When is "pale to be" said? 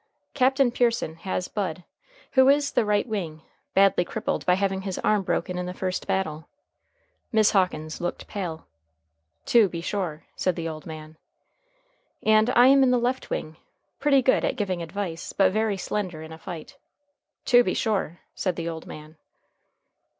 8.25-9.79